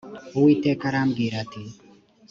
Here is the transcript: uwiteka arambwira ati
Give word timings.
uwiteka 0.37 0.83
arambwira 0.87 1.35
ati 1.43 1.63